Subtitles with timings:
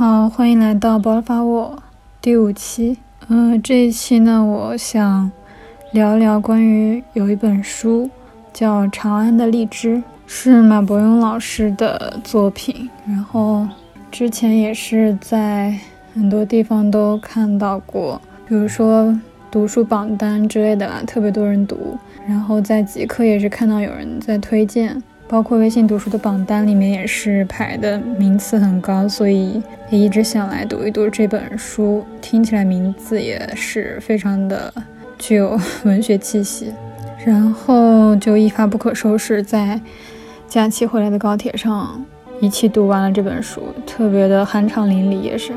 [0.00, 1.76] 好，欢迎来到《爆发我》
[2.22, 2.96] 第五期。
[3.28, 5.30] 嗯，这一期呢，我想
[5.92, 8.08] 聊聊关于有一本书
[8.50, 12.88] 叫《长安的荔枝》，是马伯庸老师的作品。
[13.06, 13.68] 然后
[14.10, 15.78] 之前也是在
[16.14, 19.14] 很多地方都看到过，比如说
[19.50, 21.98] 读书榜单之类的啦，特别多人读。
[22.26, 25.02] 然后在极客也是看到有人在推荐。
[25.30, 32.04] 包括微信读书的榜单里面也是排的名次很高，所以也一直想来读一读这本书。
[32.20, 34.74] 听起来名字也是非常的
[35.20, 36.72] 具有文学气息，
[37.24, 39.80] 然后就一发不可收拾，在
[40.48, 42.04] 假期回来的高铁上
[42.40, 45.52] 一气读完了这本书，特别的酣畅淋漓，也是。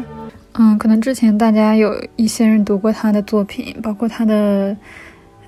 [0.54, 4.78] 嗯，可能之前大家有一些人读过他的作品，包括他的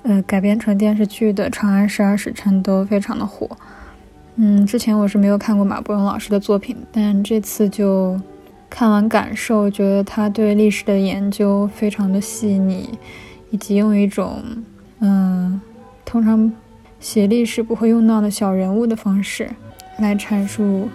[0.02, 3.48] 呃改编成电视剧的《长安十二时辰》都非常的火。
[4.38, 8.20] 嗯，之前我是没有看过马伯庸老师的作品，但这次就
[8.68, 12.90] 看完感受，觉得他对历史的研究非常的细腻，
[13.50, 14.42] 以及用一种
[14.98, 15.58] 嗯，
[16.04, 16.52] 通常
[17.00, 19.48] 写历史不会用到的小人物的方式
[19.98, 20.90] 来阐述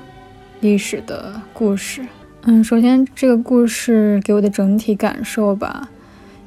[0.60, 2.06] 历史的故事。
[2.44, 5.90] 嗯，首先这个故事给我的整体感受吧，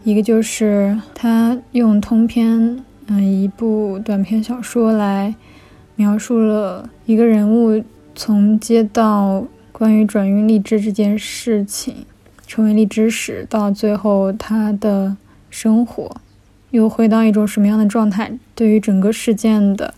[0.05, 5.35] 一个就是他用通篇嗯一部短篇小说来。
[5.97, 7.83] 描述了一个人物
[8.15, 12.05] 从接到关于转运荔枝这件事情，
[12.47, 15.17] 成为荔枝时，到最后他的
[15.51, 16.17] 生活
[16.71, 18.37] 又回到一种什么样的状态？
[18.55, 19.95] 对于整个事件的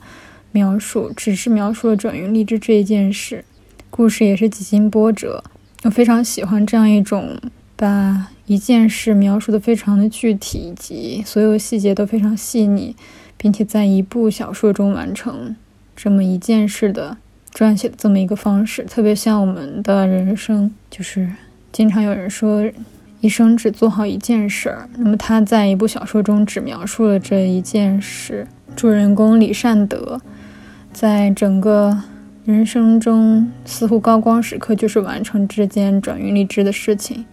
[0.53, 3.45] 描述，只是描述了转运荔枝这一件事，
[3.91, 5.45] 故事也是几经波折。
[5.85, 7.39] 我非常喜欢这样一种
[7.77, 12.97] 把一件事描述的非常的具体，以及所有细节都非常细腻，
[13.37, 15.55] 并且在一部小说中完成。
[15.97, 17.17] 这么一件事的
[17.53, 21.27] 撰写的这么一个方式，特别像我们的人生，就是
[21.73, 22.71] 经常有人说
[23.21, 24.89] 一生只做好一件事儿。
[24.99, 28.47] 那么他在一部小说中只描述了这一件事，
[28.77, 30.21] 主人公李善德
[30.93, 31.99] 在整个
[32.45, 37.25] 人生中似乎高光时刻就是完成这件转运荔枝的事情。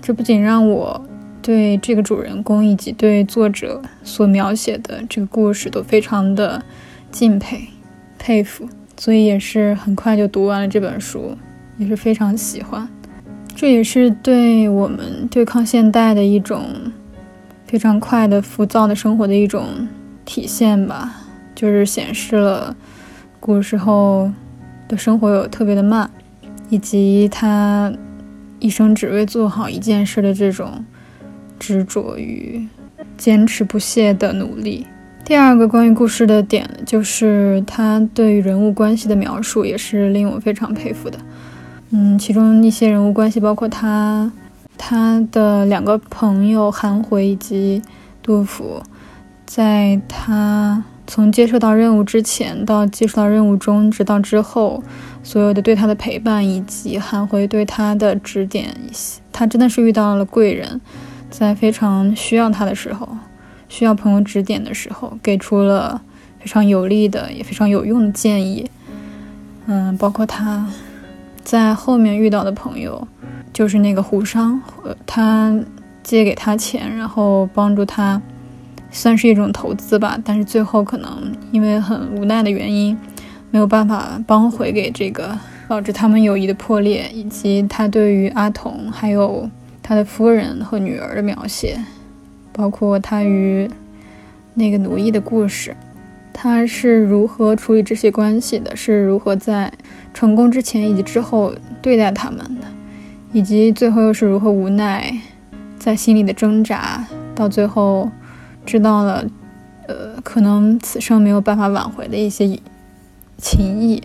[0.00, 1.06] 这不仅让我
[1.42, 6.62] 对这个主人公以及对作者所描写的这个故事都非常的
[7.10, 7.68] 敬佩。
[8.26, 11.36] 佩服，所以也是很快就读完了这本书，
[11.76, 12.88] 也是非常喜欢。
[13.54, 16.64] 这也是对我们对抗现代的一种
[17.66, 19.86] 非常快的浮躁的生活的一种
[20.24, 21.16] 体现吧，
[21.54, 22.74] 就是显示了
[23.38, 24.32] 古时候
[24.88, 26.10] 的生活有特别的慢，
[26.70, 27.92] 以及他
[28.58, 30.82] 一生只为做好一件事的这种
[31.58, 32.66] 执着与
[33.18, 34.86] 坚持不懈的努力。
[35.24, 41.18] 第二个关于故事的点，就是他对于人物关系的描述，也是令我非常佩服的。
[41.90, 44.30] 嗯，其中一些人物关系，包括他
[44.76, 47.80] 他的两个朋友韩回以及
[48.22, 48.82] 杜甫，
[49.46, 54.82] 在他从接受到任务之前到接受到任务中，直到之后，
[55.22, 58.76] 所有的对他的陪伴，以及韩回对他的指点，
[59.32, 60.78] 他真的是遇到了贵人，
[61.30, 63.08] 在非常需要他的时候。
[63.74, 66.00] 需要朋友指点的时候，给出了
[66.38, 68.70] 非常有力的也非常有用的建议。
[69.66, 70.64] 嗯，包括他
[71.42, 73.04] 在后面遇到的朋友，
[73.52, 74.62] 就是那个胡商，
[75.04, 75.52] 他
[76.04, 78.22] 借给他钱，然后帮助他，
[78.92, 80.16] 算是一种投资吧。
[80.24, 82.96] 但是最后可能因为很无奈的原因，
[83.50, 87.10] 没有办法帮回给这个，导致他们友谊的破裂。
[87.12, 89.50] 以及他对于阿童还有
[89.82, 91.76] 他的夫人和女儿的描写。
[92.54, 93.68] 包括他与
[94.54, 95.76] 那个奴役的故事，
[96.32, 98.74] 他是如何处理这些关系的？
[98.76, 99.72] 是如何在
[100.14, 101.52] 成功之前以及之后
[101.82, 102.66] 对待他们的？
[103.32, 105.12] 以及最后又是如何无奈
[105.76, 107.04] 在心里的挣扎，
[107.34, 108.08] 到最后
[108.64, 109.24] 知道了，
[109.88, 112.46] 呃，可能此生没有办法挽回的一些
[113.36, 114.00] 情谊，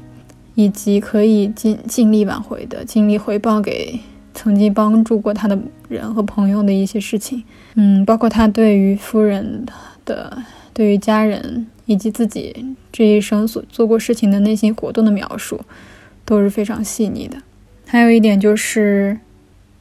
[0.56, 4.00] 以及可以尽尽力挽回的，尽力回报给。
[4.34, 7.44] 曾经帮助过他的人和朋友的一些事情，
[7.76, 9.66] 嗯，包括他对于夫人
[10.06, 10.42] 的、
[10.74, 15.60] 对于家人以及自己这一生所做过事情的内心活动的描述，
[16.26, 17.38] 都是非常细腻的。
[17.86, 19.20] 还有一点就是，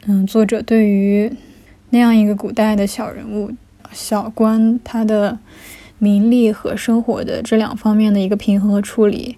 [0.06, 1.30] 嗯，作者对于
[1.90, 3.52] 那样一个古代的小人物、
[3.92, 5.38] 小官，他的
[5.98, 9.36] 名利和生活的这两方面的一个平衡和处理。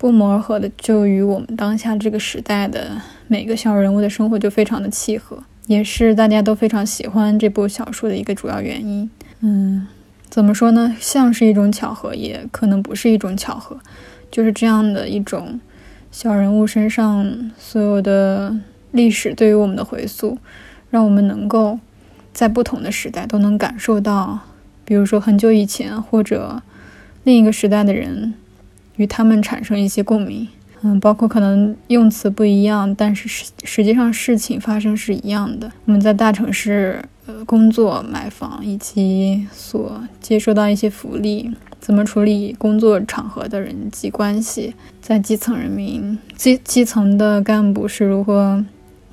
[0.00, 2.98] 不谋而合的，就与我们当下这个时代的
[3.28, 9.10] 每个小人物的生活就非常的契合，也是大家都非常喜欢这部小说的一个主要原因。
[9.40, 9.86] 嗯，
[10.30, 10.96] 怎么说呢？
[10.98, 13.78] 像是一种巧合，也可能不是一种巧合，
[14.30, 15.60] 就是这样的一种
[16.10, 18.56] 小人物身上所有的
[18.92, 20.38] 历史对于我们的回溯，
[20.88, 21.78] 让我们能够
[22.32, 24.38] 在不同的时代都能感受到，
[24.86, 26.62] 比如说很久以前或者
[27.22, 28.32] 另一个时代的人，
[29.00, 30.46] 与他们产生一些共鸣。
[30.82, 35.70] 嗯，包括可能用词不一样，但是实实际上事情发生是一样的。
[35.86, 41.50] 我们在大城市呃工作、买房以及所接收到一些福利，
[41.80, 48.64] 怎么处理工作场合的人际关系，在基层人民基基层的干部是如何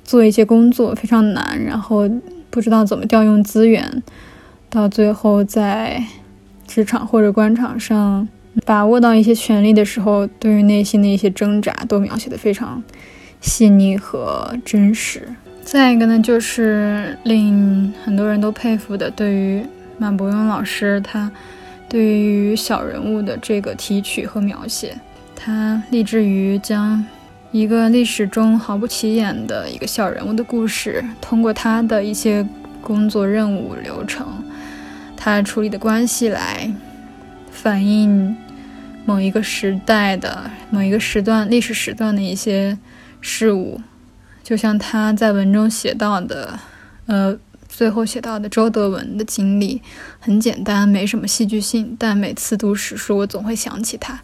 [0.04, 2.08] 做一些工作非常难，然后
[2.48, 4.02] 不知道怎么调用资源，
[4.70, 6.02] 到最后在
[6.66, 8.26] 职场或者官场上。
[8.64, 12.82] 把握到一些权利的时候，对于内心的一些挣扎都描写的非常
[13.40, 15.28] 细腻和真实。
[15.62, 19.62] 再一个呢，就是令很多人都佩服的，对于
[19.98, 21.30] 马伯庸老师，他
[21.88, 24.96] 对于小人物的这个提取和描写，
[25.36, 27.04] 他立志于将
[27.52, 32.46] 一个历史中毫不起眼的一个小人物的故事，通过他的一些
[32.80, 34.26] 工作任务流程，
[35.16, 36.70] 他处理的关系来
[37.50, 38.36] 反映。
[39.08, 42.76] 某一个时代的某一个时段历史时段的一些
[43.22, 43.80] 事物，
[44.42, 46.60] 就像他在文中写到的，
[47.06, 47.34] 呃，
[47.66, 49.80] 最后写到的周德文的经历，
[50.20, 54.20] 很简单，没什么戏剧性，但每次读史书，我总会想起他。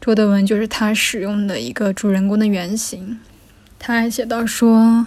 [0.00, 3.18] 周德文就是他使用的一个主人公的原型。
[3.80, 5.04] 他还写到说。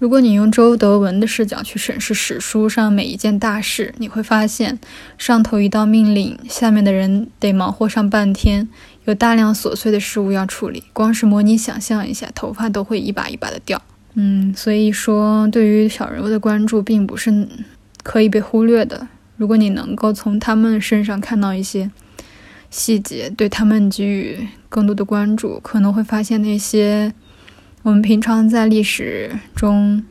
[0.00, 4.78] 如果你用周德文的视角去审视史书上每一件大事，你会发现，
[5.16, 8.68] 上头一道命令，下面的人得忙活上半天，
[9.04, 10.82] 有大量琐碎的事物要处理。
[10.92, 13.80] 光是模拟想象一下，头发都会一把一把的掉。
[14.14, 17.48] 嗯，所以说，对于小人物的关注并不是
[18.02, 19.06] 可以被忽略的。
[19.36, 21.90] 如果你能够从他们身上看到一些
[22.68, 27.14] 细节，对他们给予更多的关注，可能会发现那些。
[27.84, 30.02] 我们平常在历史中，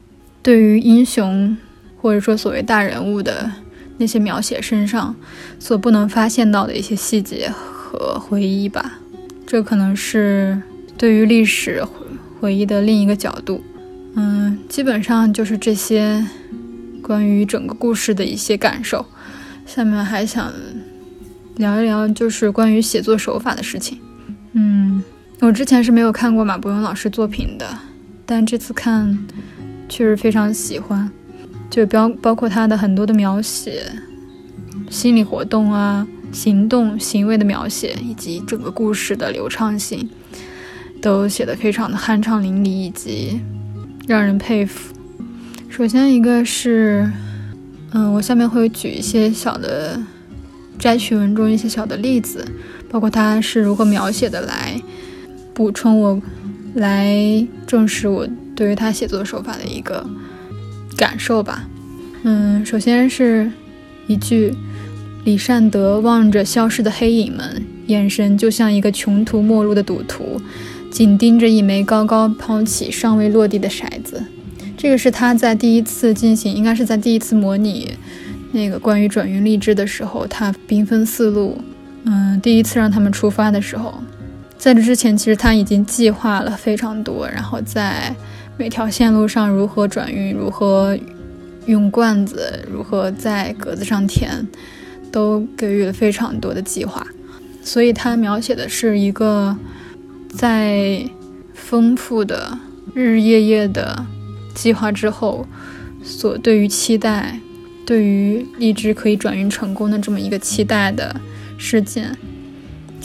[0.44, 1.58] 对于英雄
[2.00, 3.52] 或者说所谓大人物的
[3.98, 5.16] 那些描写身上
[5.58, 9.00] 所不能发现到的一些细节和回忆吧，
[9.48, 10.62] 这可能是
[11.00, 11.84] 对于历史
[12.40, 13.64] 回忆的另一个角度。
[14.14, 16.24] 嗯，基本上就是这些
[17.02, 19.04] 关于整个故事的一些感受。
[19.66, 20.54] 下面还想
[21.56, 23.98] 聊一聊，就是关于写作手法的事情。
[24.52, 25.04] 嗯。
[25.46, 27.68] 我之前是没有看过马伯庸老师作品的，
[28.26, 29.28] 但这次看
[29.90, 31.12] 确实非常喜欢，
[31.70, 33.84] 就包包括他的很多的描写、
[34.90, 40.10] 心理活动啊、行动行为的描写，以及整个故事的流畅性，
[41.02, 43.42] 都写得非常的酣畅淋漓，以及
[44.08, 44.96] 让人佩服。
[45.68, 47.12] 首先一个是，
[47.92, 50.02] 嗯，我下面会举一些小的
[50.80, 52.48] 摘取文中一些小的例子，
[52.90, 54.82] 包括他是如何描写的来。
[55.54, 56.22] 补充我，
[56.74, 60.06] 来证实我对于他写作手法的一个
[60.98, 61.68] 感受吧。
[62.24, 63.52] 嗯，首先是
[64.08, 64.54] 一句：
[65.24, 70.42] 李善德望着消失的黑影们，眼神就像一个穷途末路的赌徒，
[70.90, 74.24] 紧盯着一枚高高抛起、尚未落地的骰子。
[74.76, 77.92] 这个是他在第一次进行，应该是在第一次模拟
[78.52, 81.58] 那个关于转运励志的时候，他兵分四路，
[82.06, 84.02] 嗯，第一次让他们出发的时候。
[84.64, 88.16] 在这之前，其实他已经计划了非常多，然后在
[88.56, 90.98] 每条线路上如何转运，如何
[91.66, 94.48] 用罐子，如何在格子上填，
[95.12, 97.06] 都给予了非常多的计划。
[97.62, 99.54] 所以，他描写的是一个
[100.30, 101.04] 在
[101.54, 102.58] 丰富的
[102.94, 104.06] 日日夜夜的
[104.56, 105.46] 计划之后，
[106.02, 107.38] 所对于期待，
[107.86, 111.14] 对于荔枝可以转运成功的这么一个期待的
[111.58, 112.18] 事件。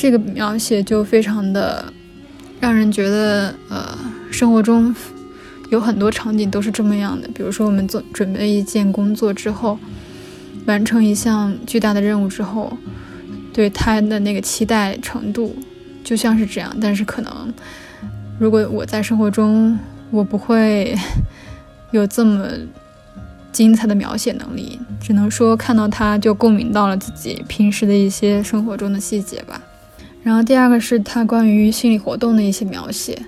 [0.00, 1.92] 这个描写就非常的
[2.60, 3.98] 让人觉得，呃，
[4.30, 4.94] 生活中
[5.70, 7.28] 有很多场景都是这么样的。
[7.34, 9.76] 比如说，我们做准备一件工作之后，
[10.66, 12.72] 完成一项巨大的任务之后，
[13.52, 15.56] 对他的那个期待程度
[16.04, 16.72] 就像是这样。
[16.80, 17.52] 但是，可能
[18.38, 19.76] 如果我在生活中，
[20.12, 20.96] 我不会
[21.90, 22.46] 有这么
[23.50, 29.60] 精彩的描写能力，只能说看到他就共鸣到了自己平时的一些生活中的细节吧。
[30.22, 33.22] 然后第二个是他关于心理活动的一些描写，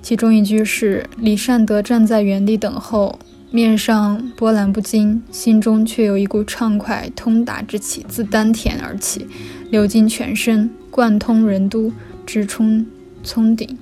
[0.00, 3.18] 其中一句是李善德站在原地等候，
[3.50, 9.26] 面上波澜不惊，心中却有一股畅快通达之气自丹田而起，
[9.70, 11.92] 流经全身，贯通任督，
[12.24, 12.86] 直冲
[13.24, 13.76] 葱顶。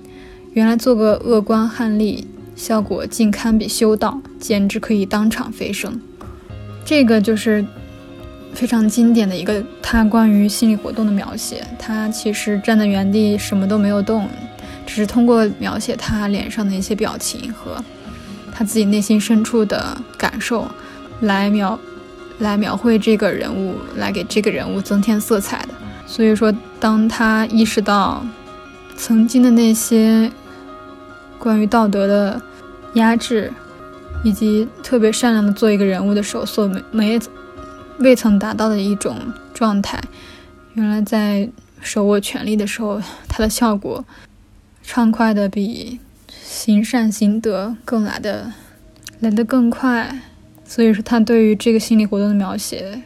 [0.52, 2.24] 原来做个恶官汉吏，
[2.56, 6.00] 效果竟堪比修道，简直可以当场飞升。
[6.84, 7.64] 这个就是。
[8.54, 14.28] 非常经典的一个他关于心理活动的描写，他其实站在原地什么都没有动，
[14.86, 17.82] 只是通过描写他脸上的一些表情和
[18.52, 20.66] 他自己内心深处的感受
[21.20, 21.78] 来描
[22.38, 25.74] 来描绘这个人物，来给这个人物增添色彩的。
[26.06, 28.24] 所以说，当他意识到
[28.96, 30.30] 曾经的那些
[31.38, 32.40] 关于道德的
[32.94, 33.52] 压制，
[34.22, 37.20] 以及特别善良的做一个人物的时候所没没
[37.98, 39.16] 未曾达到的一种
[39.52, 40.00] 状态，
[40.74, 41.48] 原来在
[41.80, 44.04] 手握权力的时候，它的效果
[44.82, 48.52] 畅快的比行善行德更来的
[49.20, 50.20] 来得更快。
[50.64, 53.02] 所以说，他对于这个心理活动的描写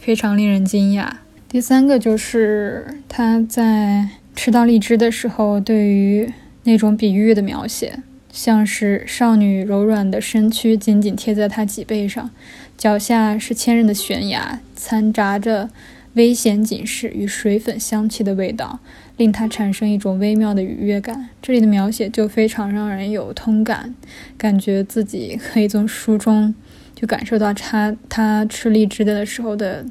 [0.00, 1.08] 非常令人惊讶。
[1.48, 6.30] 第三个就是他在吃到荔枝的时候，对于
[6.64, 8.02] 那种比喻的描写，
[8.32, 12.28] 像是少女柔软的身躯紧紧贴在他脊背上，
[12.76, 15.70] 脚下是坚韧的悬崖，掺杂着
[16.14, 18.80] 危险警示与水粉香气的味道，
[19.16, 21.28] 令他产生一种微妙的愉悦感。
[21.40, 23.94] 这里的描写就非常让人有通感，
[24.36, 26.54] 感觉自己可以从书中
[26.94, 29.84] 就感受到他他吃荔枝的时候的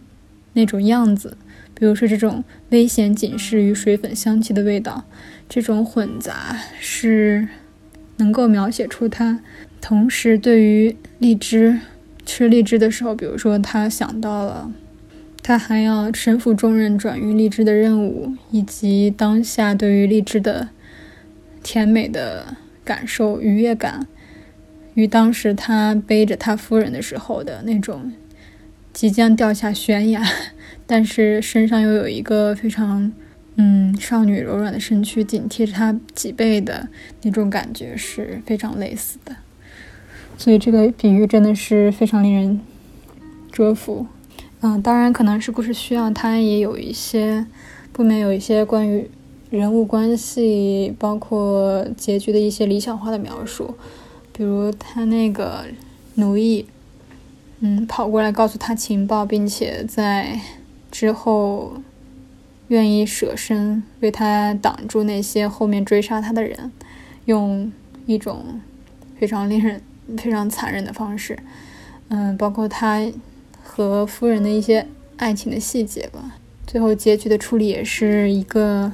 [0.53, 1.37] 那种样子。
[1.73, 5.03] 比如说，这种危险警示与水粉香气的味道，
[5.49, 7.47] 这种混杂是
[8.17, 9.41] 能够描写出他
[9.81, 11.77] 同时对于荔枝
[12.25, 14.71] 吃荔枝的时候，比如说他想到了
[15.43, 20.69] 他还要身负重任转运荔枝的任务，以及当下对于荔枝的
[21.61, 24.07] 甜美的感受愉悦感，
[24.95, 28.11] 与当时他背着他夫人的时候的那种
[28.91, 30.23] 即将掉下悬崖。
[30.87, 33.11] 但是身上又有一个非常，
[33.55, 36.87] 嗯，少女柔软的身躯紧贴着他脊背的
[37.23, 39.35] 那种感觉是非常类似的，
[40.37, 42.59] 所以这个比喻真的是非常令人
[43.51, 44.05] 折服。
[44.61, 47.45] 嗯，当然可能是故事需要，它也有一些
[47.91, 49.09] 不免有一些关于
[49.49, 53.75] 人物关系，包括结局的一些理想化的描述，
[54.33, 55.65] 比如他那个
[56.15, 56.65] 奴役，
[57.59, 60.39] 嗯，跑过来告诉他情报，并且在。
[60.91, 61.73] 之后，
[62.69, 66.71] 愿意舍身为他挡住那些后面追杀他的人，
[67.25, 67.69] 用
[68.05, 68.61] 一种
[69.19, 69.81] 非常令人
[70.17, 71.37] 非常残忍的方式，
[72.09, 73.05] 嗯，包括他
[73.63, 74.85] 和夫人的一些
[75.17, 76.37] 爱情的细节吧。
[76.67, 78.91] 最后结局的处理也是一个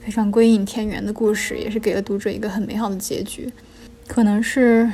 [0.00, 3.50] 非常归隐田园的故事，也是给了读者一个很美好的结局。
[4.06, 4.90] 可能是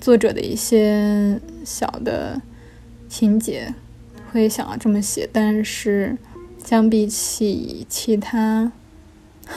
[0.00, 2.40] 作者的一些小的
[3.08, 3.74] 情节。
[4.30, 6.16] 会想要这么写，但是
[6.64, 8.72] 相比起其他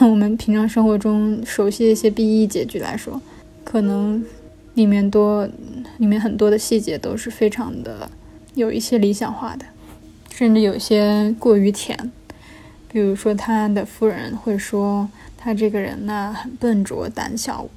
[0.00, 3.18] 我们平常生活中熟悉的一些 BE 结局来说，
[3.64, 4.22] 可能
[4.76, 5.48] 里面多
[5.98, 8.08] 里面很多的细节都是非常的
[8.54, 9.66] 有一些理想化的，
[10.30, 12.12] 甚至有些过于甜。
[12.88, 17.68] 比如说他的夫人会说他这个人呢很笨拙、胆小、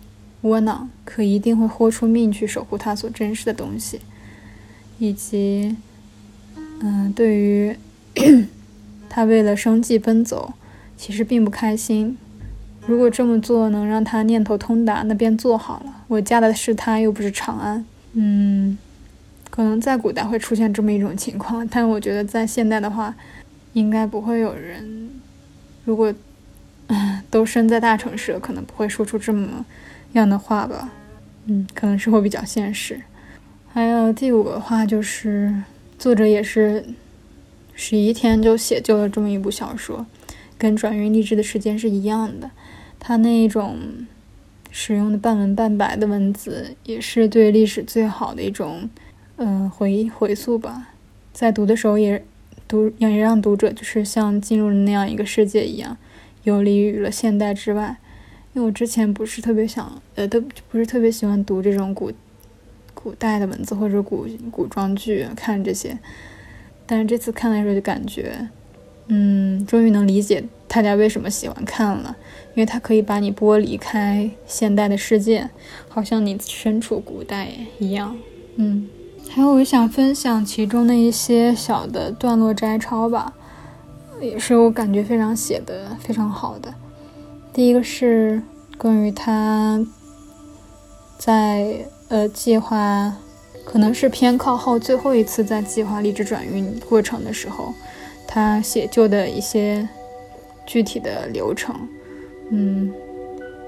[0.42, 4.00] 窝囊，可一定会豁出命去守护他所珍视的东西，
[5.00, 5.76] 以及。
[6.82, 7.76] 嗯，对于
[9.10, 10.54] 他为了生计奔走，
[10.96, 12.18] 其实并不开心。
[12.90, 15.94] 如果这么做能让他念头通达，那便做好了。
[16.08, 17.86] 我嫁的是他，又不是长安。
[18.14, 18.76] 嗯，
[19.52, 23.14] 可能在古代会出现这么一种情况，但我觉得在现代的话，
[23.74, 25.12] 应该不会有人，
[25.86, 26.12] 如果
[27.30, 29.64] 都身在大城市，可能不会说出这么
[30.14, 30.90] 样的话吧。
[31.46, 33.00] 嗯，可能是会比较现实。
[33.72, 35.62] 还有第五个话就是。
[36.00, 36.86] 作者也是
[37.76, 40.06] 十一天就写就了这么一部小说，
[40.58, 42.50] 跟转运励志的时间是一样的。
[43.00, 43.78] 他那一种
[44.70, 48.90] 使用的半文半白的文字，也是对历史最好的一种
[49.38, 50.90] 嗯回回溯吧。
[51.34, 52.24] 在读的时候也
[52.68, 55.98] 读也让读者就是像进入了那样一个世界一样，
[56.44, 57.98] 游离于了现代之外。
[58.54, 62.12] 因为我之前不是特别想呃都不是特别喜欢读这种古。
[63.02, 65.98] 古代的文字或者古古装剧看这些，
[66.86, 68.50] 但是这次看的时候就感觉，
[69.08, 72.18] 嗯，终于能理解大家为什么喜欢看了，
[72.56, 75.50] 因为它可以把你剥离开现代的世界，
[75.88, 78.16] 好像你身处古代一样。
[78.56, 78.88] 嗯，
[79.30, 83.34] 还有我想分享其中的一些小的段落摘抄吧，
[84.22, 86.74] 也是我感觉非常写的非常好的。
[87.54, 88.42] 第一个是
[88.78, 89.86] 关于他
[91.18, 91.86] 在。
[92.10, 93.16] 呃，计划
[93.64, 97.72] 可能是偏靠后最后一次在计划离职转运过程的时候，
[98.28, 99.88] 他写就的一些
[100.66, 101.76] 具体的流程，
[102.52, 102.92] 嗯，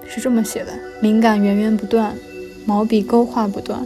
[0.07, 0.71] 是这么写的：
[1.01, 2.15] 灵感源源不断，
[2.65, 3.85] 毛笔勾画不断。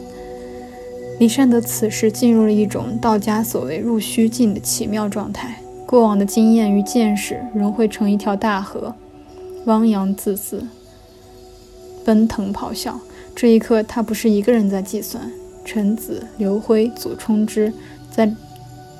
[1.19, 8.93] 李善德此时进入了一种道家所谓入虚境的奇妙状态，过往的经验与见识融汇成一条大河，
[9.65, 10.61] 汪洋恣恣，
[12.03, 12.99] 奔腾咆哮。
[13.33, 15.31] 这一刻，他不是一个人在计算。
[15.63, 17.73] 陈子、刘辉、祖冲之，
[18.11, 18.31] 在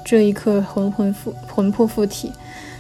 [0.03, 2.31] 这一刻魂魂附魂魄附体。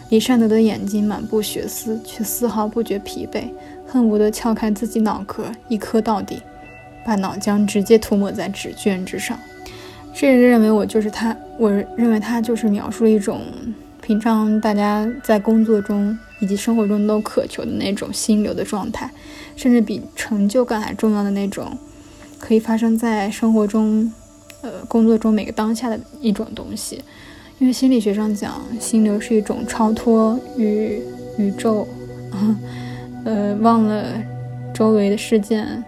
[0.09, 3.49] 李善德的眼睛满布血丝，却丝毫不觉疲惫，
[3.87, 6.41] 恨不得撬开自己脑壳一磕到底，
[7.03, 9.37] 把脑浆直接涂抹在纸卷之上。
[10.13, 13.41] 这人认为我就是他，我认为他就是描述了一种
[14.01, 19.09] 平常大家在工作中以及生活中都渴求的那种心流的状态，
[19.55, 21.75] 甚至比成就感还重要的那种，
[22.37, 24.13] 可以发生在生活中，
[24.61, 27.01] 呃，工作中每个当下的一种东西。
[27.57, 31.01] 因为心理学上讲，心流是一种超脱与
[31.37, 31.87] 宇宙，
[33.23, 34.21] 呃，忘了
[34.73, 35.83] 周围的事件，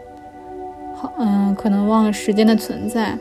[0.96, 3.18] 好，嗯，可能忘了时间的存在，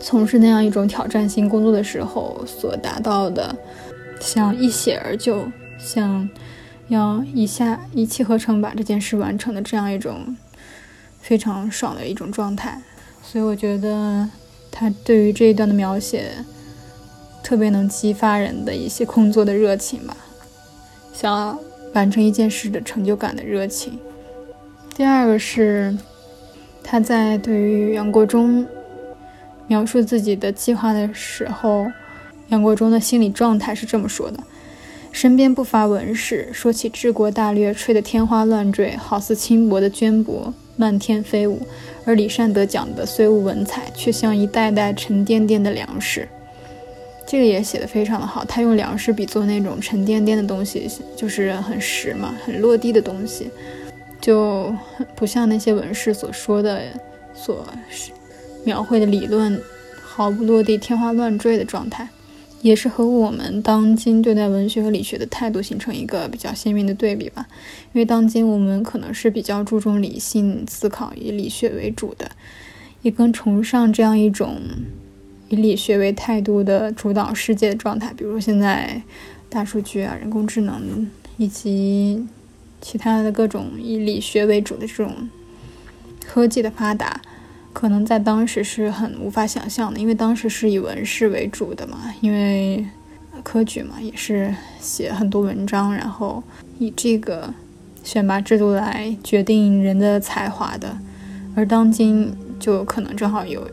[0.00, 3.56] 从事那样一种挑战性工作的时候所达到的，
[4.20, 5.46] 像一写而就，
[5.78, 6.28] 像
[6.88, 10.36] 要一下一气呵成把这件事完成的这样一种
[11.20, 12.82] 非常爽的一种状态。
[13.22, 14.28] 所以我觉得
[14.70, 16.32] 他对于这一段的描写。
[17.46, 20.16] 特别能激发人的一些工作的热情吧，
[21.12, 21.56] 想要
[21.94, 23.96] 完成一件事的成就感的热情。
[24.96, 25.96] 第二个是
[26.82, 28.66] 他在对于杨国忠
[29.68, 31.86] 描述自己的计划的时候，
[32.48, 34.40] 杨国忠的心理状态是这么说的：
[35.12, 41.60] 身边不乏文士，说起治国大略，吹得天花乱坠，好似轻薄的绢帛漫天飞舞；
[42.04, 46.28] 而李善德讲的虽无文采，却像一袋袋沉甸甸的粮食。
[47.26, 53.50] 这个也写的非常的好，他用粮食比作那种沉甸甸的东西，就是很实嘛，很落地的东西，
[54.20, 54.72] 就
[55.16, 56.84] 不像那些文士所说的、
[57.34, 57.66] 所
[58.64, 59.60] 描绘的理论
[60.00, 62.08] 毫不落地、天花乱坠的状态，
[62.62, 67.48] 也是和我们当今对待文学和理学的态度形成一个比较鲜明的对比吧。
[67.92, 72.30] 因为当今我们可能是比较注重理性思考，以理学为主的，
[73.02, 74.60] 也更崇尚这样一种。
[75.48, 79.00] 以理学为态度的主导世界的状态，比如现在
[79.48, 82.26] 大数据啊、人工智能以及
[82.80, 85.28] 其他的各种以理学为主的这种
[86.24, 87.20] 科技的发达，
[87.72, 92.84] 可能在当时是很无法想象的，因为当时是以文士为主的嘛，因为
[93.44, 96.42] 科举嘛也是写很多文章，然后
[96.78, 97.54] 以这个
[98.02, 100.98] 选拔制度来决定人的才华的，
[101.54, 103.68] 而当今就可能正好有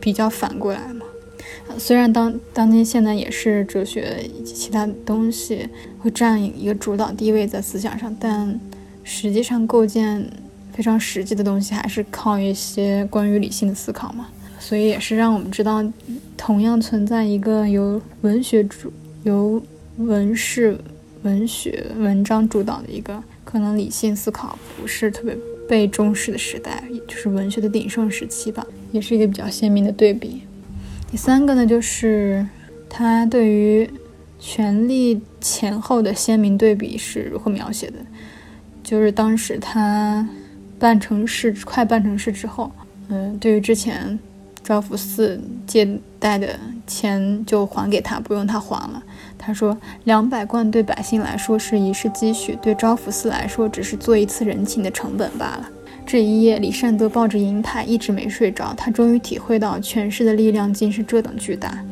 [0.00, 0.80] 比较反过来。
[1.76, 8.58] 虽然当当今现在也是哲学以及其他东西会占有一个主导地位在思想上，但
[9.04, 10.28] 实际上构建
[10.72, 14.28] 非常实际的东西还是靠一些关于理性的思考嘛。
[14.58, 15.84] 所以也是让我们知道，
[16.36, 19.62] 同样存在一个由文学主、由
[19.98, 20.76] 文士、
[21.22, 25.36] 文学文章主导的一个可能理性思考不是特别
[25.68, 30.42] 被重视的时代，也就是文学的鼎盛时期吧，也是一个比较鲜明的对比。
[31.10, 32.46] 第三个呢，就是
[32.88, 33.90] 他对于
[34.38, 37.94] 权力前后的鲜明对比是如何描写的？
[38.84, 40.26] 就是当时他
[40.78, 42.70] 办成事，快办成事之后，
[43.08, 44.18] 嗯，对于之前
[44.62, 49.02] 招福寺借贷的钱就还给他，不用他还了。
[49.38, 55.70] 他说，两百贯对百姓来说是一世积蓄，对招福寺来说只是做一次人情的成本罢了。
[56.08, 58.72] 这一夜，李善德抱着银台一直没睡着。
[58.74, 61.84] 他终于体会到权势的力量竟是这等巨大，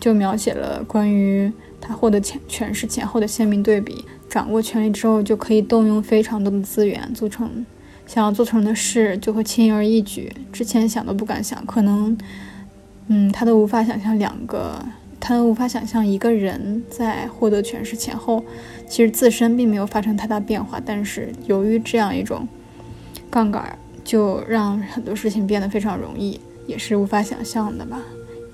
[0.00, 4.04] 就描写了关于他获得权权势前后的鲜明对比。
[4.28, 7.64] 掌握权力之后，就可以动用非常多的资源做成
[8.04, 10.32] 想要做成的事，就会轻而易举。
[10.52, 12.18] 之前想都不敢想，可能，
[13.06, 14.84] 嗯，他都无法想象两个，
[15.20, 18.44] 他都无法想象一个人在获得权势前后，
[18.88, 22.48] 其实自身并没有发生太大变化，但是由于这样一种。
[23.30, 28.02] 杠杆就让很多事情变得非常容易，也是无法想象的吧？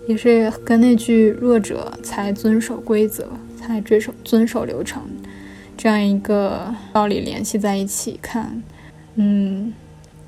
[0.08, 5.02] 也是跟那句“弱者才遵守规则，才遵守遵守流程”
[5.78, 8.62] 这样一个道理联系在一起看，
[9.14, 9.72] 嗯，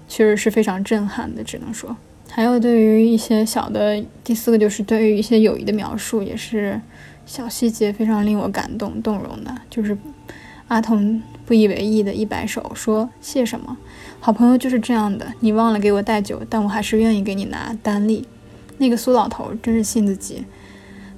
[0.09, 1.97] 确实是非常震撼的，只能说。
[2.31, 6.81] 还有对于一些小的，第四个就是对于一些友谊的描述，也是
[7.27, 9.97] 小细节非常令我感动动容的，就是
[10.69, 13.77] 阿童不以为意的一摆手说：“谢什么？”
[14.25, 18.27] 好朋友就是这样的，你忘了给我带酒，但我还是愿意给你拿单利。
[18.79, 20.43] 那个苏老头真是性子急，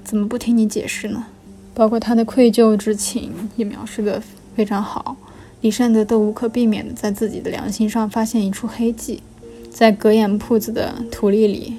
[0.03, 1.25] 怎么不听你解释呢？
[1.73, 4.21] 包括他的愧疚之情也描述的
[4.57, 5.15] 非常好。
[5.61, 9.23] 李善德都无可避免的在自己的良心上发现一处黑迹，
[9.71, 11.77] 在格眼铺子的土粒里，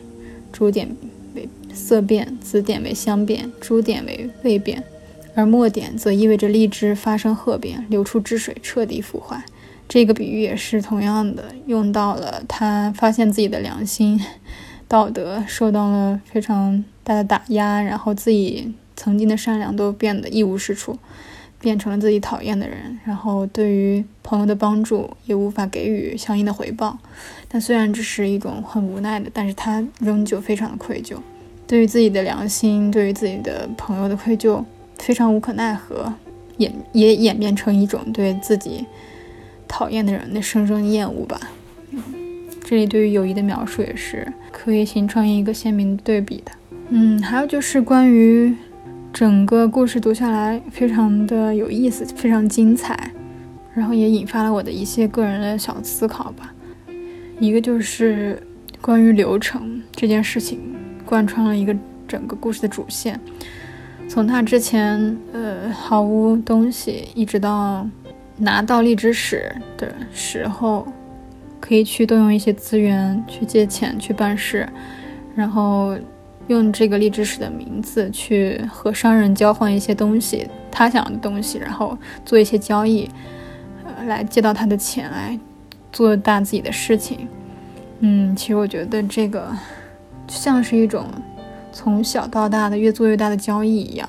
[0.51, 0.97] 朱点
[1.35, 4.83] 为色变，紫点为香变，朱点为味变，
[5.35, 9.45] 而墨点则意味着荔枝发生褐变，流出汁水，彻底腐坏。
[9.89, 14.21] 这个比喻也是同样的，用到了他发现自己的良心、
[14.87, 20.99] 道德受到了非常大的打压，然后自己曾经的善良都变得一无是处，
[21.59, 26.99] 变成了自己讨厌的人，然后对于朋友的帮助也无法给予相应的回报。
[27.49, 31.17] 但虽然这是一种很无奈的，但是他仍旧非常的愧疚，
[31.67, 34.63] 对于自己的良心，对于自己的朋友的愧疚，
[34.99, 36.13] 非常无可奈何。
[36.59, 38.85] 演也演变成一种对自己
[39.69, 41.39] 讨厌的人的深深厌恶吧。
[42.65, 46.53] 这里对于友谊的描述也是可以形成一个鲜明对比的。
[46.89, 48.55] 嗯，还有就是关于
[49.13, 53.13] 整个故事读下来非常的有意思，非常精彩，
[53.75, 56.53] 然后也引发了我的一些个人的小思考吧。
[57.41, 58.43] 一个就是
[58.81, 60.61] 关于流程这件事情，
[61.07, 61.75] 贯穿了一个
[62.07, 63.19] 整个故事的主线。
[64.09, 67.87] 从他之前，呃，毫无东西，一直到
[68.39, 70.87] 拿到荔枝史的时候，
[71.61, 74.69] 可以去动用一些资源，去借钱，去办事，
[75.35, 75.97] 然后
[76.47, 83.11] 用这个荔枝史的名字去和商人交换一些东西，他想要的东西，然后做一些交易，
[83.85, 85.39] 呃，来借到他的钱，来
[85.93, 87.29] 做大自己的事情。
[88.01, 89.51] 嗯，其实我觉得这个
[90.27, 91.07] 像是一种。
[91.71, 94.09] 从小到大的越做越大的交易一样，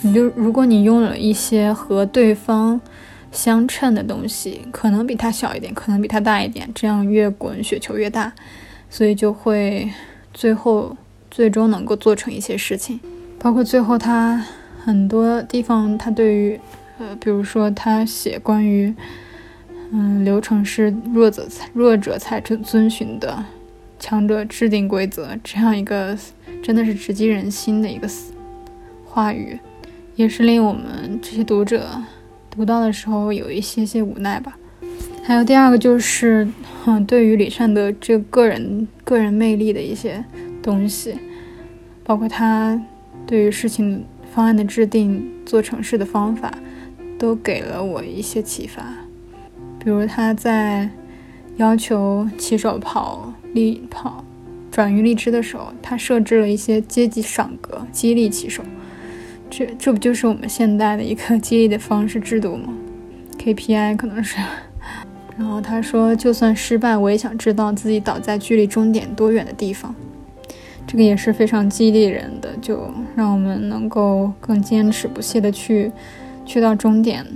[0.00, 2.80] 你就如果你用了一些和对方
[3.36, 8.32] 相称的东西，可能比它小一点，可能比它大一点，这样越滚雪球越大，
[8.88, 9.92] 所以就会
[10.32, 10.96] 最后
[11.30, 12.98] 最终能够做成一些事情。
[13.38, 14.42] 包括最后他
[14.82, 16.58] 很多地方，他对于
[16.98, 18.92] 呃，比如说他写关于
[19.92, 23.44] 嗯流程是弱者才弱者才遵遵循的。
[23.98, 26.16] 强者制定规则，这样一个
[26.62, 28.06] 真的是直击人心的一个
[29.06, 29.58] 话语，
[30.16, 31.88] 也是令我们这些读者
[32.56, 34.56] 读到的时候有一些些无奈吧。
[35.22, 36.48] 还有第二个就是，
[36.86, 40.24] 嗯，对于李善德这个人个人魅力的一些
[40.62, 41.14] 东西，
[42.02, 42.80] 包括他
[43.26, 46.52] 对于事情方案的制定、做成事的方法，
[47.18, 48.82] 都给了我一些启发。
[49.78, 50.88] 比如他在
[51.56, 53.32] 要求骑手跑。
[53.52, 54.22] 力跑
[54.70, 58.62] 转运荔枝的时候，他设置了一些阶级赏格，激励骑手。
[59.48, 62.72] 这这不就是我们现代的一个激励的方式制度吗
[63.38, 64.38] ？KPI 可能是。
[65.38, 69.94] 然后他说，就算失败，我也想知道自己倒在距离终点多远的地方。
[70.86, 75.90] 这个也是非常激励人的，就让我们能够更坚持不懈的去
[76.44, 77.26] 去到终点，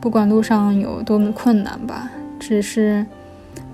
[0.00, 3.04] 不管路上有多么困难吧，只是。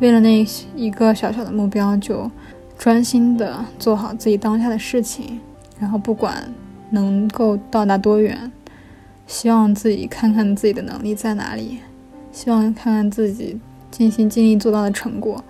[0.01, 0.45] 为了那
[0.75, 2.31] 一个小小的目标，就
[2.77, 5.41] 专心的做好自己当下的事情，
[5.79, 6.53] 然后不管
[6.97, 8.51] 能够到达多远，
[9.27, 11.79] 希望自己看看自己的能力在哪里，
[12.33, 15.45] 希望看看自己尽心尽力做到的成果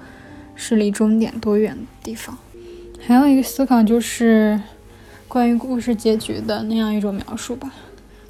[0.55, 2.37] 是离终点多远的地方。
[3.01, 4.61] 还有一个思考就是
[5.29, 7.73] 关于故事结局的那样一种描述吧，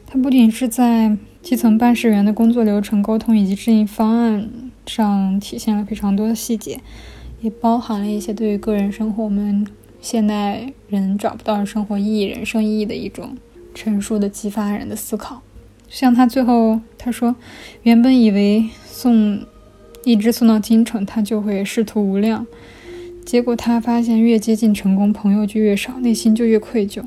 [0.07, 4.49] 它不仅是在基层办事员的工作流程沟通以及制定方案。
[4.87, 6.79] 上体现了非常多的细节，
[7.41, 9.67] 也包含了一些对于个人生活我们
[10.09, 13.37] 现代人找不到生活意义、人生意义的一种
[13.75, 15.43] 陈述的激发人的思考。
[15.89, 17.35] 像他最后他说，
[17.83, 19.45] 原本以为送
[20.05, 22.47] 一只送到京城，他就会仕途无量，
[23.25, 27.03] 结果他发现越接近成功，朋友就越少，内心就越愧疚。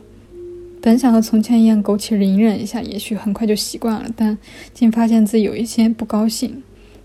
[0.81, 4.37] 本想和从前一样苟且隐忍一下，也许很快就习惯了，但
[4.73, 6.61] 竟发现自己有一些不高兴。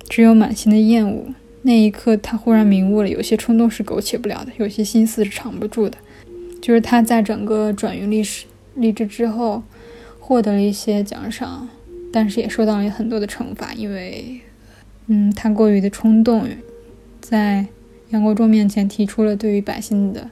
[0.09, 1.27] 只有满心的厌恶。
[1.67, 5.97] 那一刻，他忽然明悟了：有些冲动是苟且不了的，有些心思是藏不住的。
[6.61, 9.63] 就是他在整个转运历史励志之后，
[10.21, 11.67] 获得了一些奖赏，
[12.13, 14.41] 但是也受到了很多的惩罚，因为，
[15.07, 16.47] 嗯，他过于的冲动，
[17.23, 17.67] 在
[18.11, 20.29] 杨国忠面前提出了对于百姓的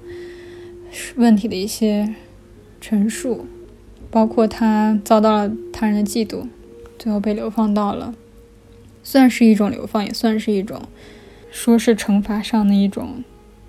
[1.17, 2.15] 问题的一些
[2.79, 3.47] 陈述，
[4.11, 6.47] 包括他遭到了他人的嫉妒，
[6.99, 8.15] 最后被流放到了。
[9.05, 10.81] 算是一种流放，也算是一种，
[11.53, 13.23] 说是惩罚上的一种，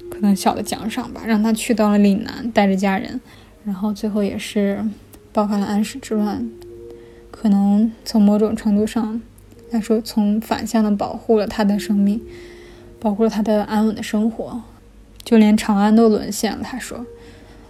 [0.10, 1.22] 可能小的奖赏吧。
[1.28, 3.20] 让他去到了岭南，带着家人，
[3.66, 4.84] 然后最后也是
[5.34, 6.50] 爆发了安史之乱。
[7.30, 9.22] 可能从某种程度上
[9.72, 12.22] 来说，从反向的保护了他的生命，
[13.00, 14.62] 保护了他的安稳的生活，
[15.24, 16.64] 就连长安都沦陷了。
[16.64, 17.06] 他说，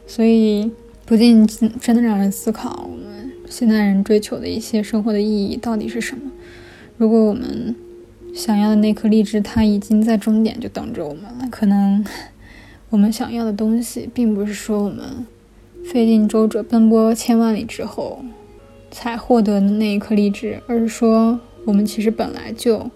[0.05, 0.71] 所以
[1.05, 6.29] 不禁真的让人思考，我们现代人追求的一些生活的意义到底是什么。
[6.97, 7.75] 如果我们
[8.33, 11.47] 想要的那颗荔枝，它已经在终点就等着我们了。
[11.51, 12.03] 可能
[12.89, 15.25] 我们想要的东西，并不是说我们
[15.85, 18.23] 费尽周折奔波千万里之后
[18.91, 22.89] 才获得的那一颗荔枝，而是说我们其实本来就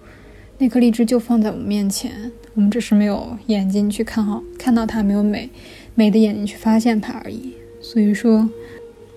[0.57, 5.49] 那颗荔枝就放在我们面前，我们只是没有眼睛去看好看到它，没有美
[5.93, 7.53] 美的眼睛去发现它而已。
[7.79, 8.49] 所以说，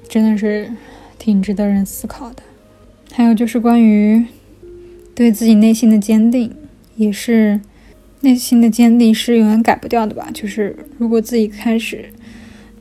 [0.06, 0.70] 真的是
[1.18, 2.42] 挺值得人思考的。
[3.12, 4.24] 还有就是关于
[5.20, 6.50] 对自己内心的坚定，
[6.96, 7.60] 也是
[8.22, 10.30] 内心的坚定是永远改不掉的吧？
[10.32, 12.08] 就是如果自己开始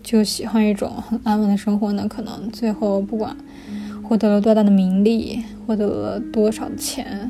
[0.02, 3.36] 就喜欢一种很安稳的生活呢，可能最后不管
[4.02, 7.30] 获得了多大的名利，获得了多少的钱。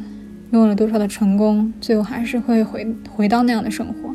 [0.52, 4.14] 拥有了多少的成功，最后还是会回回到那样的生活，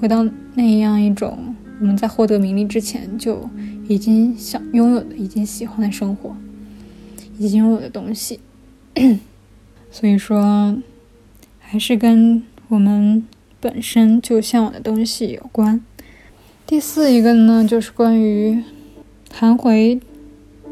[0.00, 0.24] 回到
[0.54, 3.50] 那样一种我们在获得名利之前就
[3.88, 6.36] 已经想拥有的、已经喜欢的生活，
[7.38, 8.38] 已经拥有的东西。
[9.90, 10.76] 所以说，
[11.58, 13.26] 还是跟我们
[13.60, 15.80] 本身就向往的东西有关。
[16.66, 18.62] 第四一个呢，就是关于
[19.32, 20.00] 韩回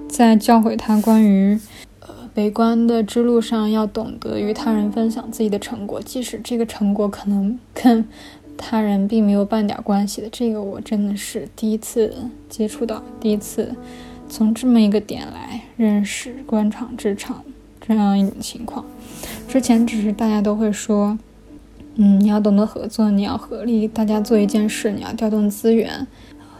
[0.08, 1.58] 在教诲他关于
[2.00, 2.08] 呃。
[2.34, 8.04] 悲观的之路上，要懂得与他人分享自己的成果，即使这个成果可能跟
[8.58, 10.28] 他人并没有半点关系的。
[10.30, 12.14] 这个我真的是第一次
[12.50, 13.74] 接触到，第一次
[14.28, 17.42] 从这么一个点来认识官场职场
[17.80, 18.84] 这样一种情况。
[19.48, 21.18] 之前只是大家都会说，
[21.94, 26.06] 嗯，你要懂得合作，你要合力，大家做一件事，你要调动资源。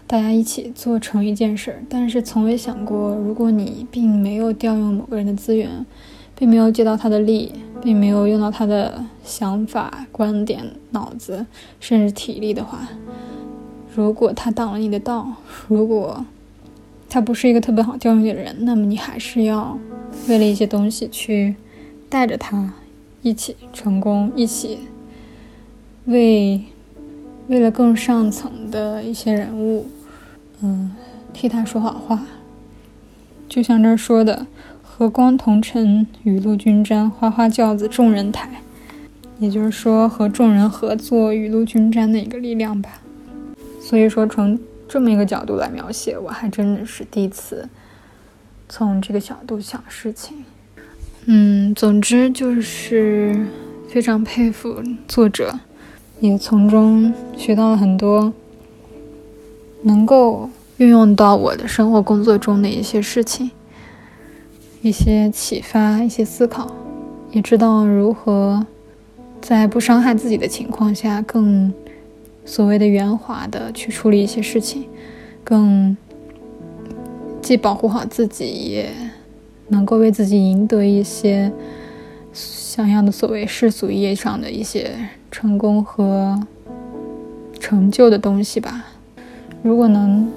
[0.06, 5.84] 大家一起做成一件事儿，但是从未想过，如果你并没有调用某个人的资源，
[6.38, 11.44] 并没有借到他的力，并没有用到他的想法、观点、脑子，
[11.80, 12.86] 甚至体力的话，
[13.94, 15.26] 如果他挡了你的道，
[15.66, 16.24] 如果
[17.08, 19.76] 他不是一个特别好调用的人，那么你还是要
[20.28, 21.56] 为了一些东西去
[22.08, 22.72] 带着他
[23.22, 24.80] 一起成功，一起
[26.04, 26.64] 为
[27.48, 29.86] 为了更上层的一些人物。
[30.62, 30.94] 嗯，
[31.32, 32.24] 替他说好话，
[33.48, 34.46] 就像这儿说的
[34.82, 38.62] “和光同尘，雨露均沾，花花轿子众人抬”，
[39.38, 43.02] 也就是说和众人合作，雨露均沾的一个力量吧。
[43.80, 47.68] 所以说，从这么一个角度来描写，我还真的是第一次
[48.68, 50.44] 从这个角度想事情。
[51.26, 53.46] 嗯，总之就是
[53.88, 55.58] 非常佩服作者，
[56.20, 58.32] 也从中学到了很多。
[59.82, 63.50] 能够运用到我的生活工作中的一些事情，
[64.82, 66.74] 一些启发，一些思考，
[67.30, 68.66] 也知道如何
[69.40, 71.72] 在不伤害自己的情况下，更
[72.44, 74.86] 所谓的圆滑的去处理一些事情，
[75.44, 75.96] 更
[77.40, 78.92] 既保护好自己，也
[79.68, 81.50] 能够为自己赢得一些
[82.33, 84.90] 想要的所谓世俗意义上的一些
[85.31, 86.40] 成功和
[87.59, 88.87] 成就的东西吧。
[89.62, 90.31] 如果能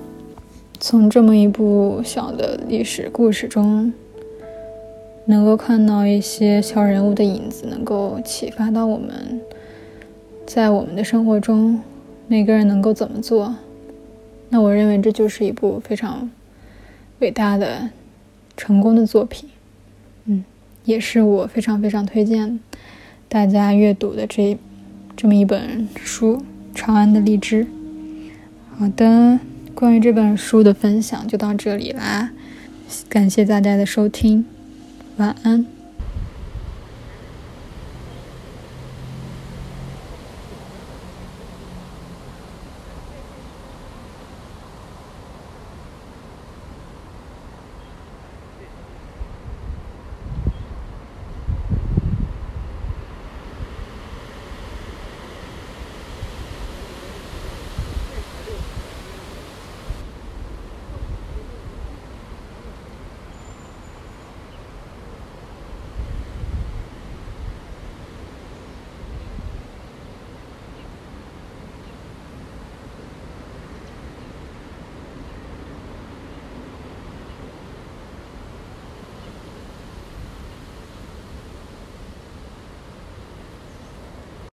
[0.80, 3.92] 从这么一部小的历史故事中，
[5.26, 9.40] 能够看到一些小人物的影子，能够启发到我们，
[10.48, 11.80] 在我们的生活中，
[12.28, 13.54] 每个人能够怎么做，
[14.50, 16.32] 那我认为这就是一部非常
[17.20, 17.90] 伟大的、
[18.60, 19.50] 成功的作品。
[20.26, 20.44] 嗯，
[20.84, 22.60] 也是我非常非常推荐
[23.30, 24.58] 大家阅读的这
[25.16, 26.36] 这么一本书
[26.76, 27.66] 《长安的荔枝》。
[28.78, 29.40] 好的，
[29.74, 32.32] 关于这本书的分享就到这里啦，
[33.08, 34.44] 感谢大家的收听，
[35.16, 35.79] 晚安。